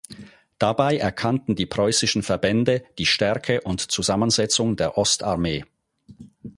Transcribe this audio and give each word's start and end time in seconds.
Dabei 0.57 0.97
erkannten 0.97 1.55
die 1.55 1.67
preußischen 1.67 2.23
Verbände 2.23 2.83
die 2.97 3.05
Stärke 3.05 3.61
und 3.61 3.81
Zusammensetzung 3.91 4.75
der 4.75 4.97
Ostarmee. 4.97 5.63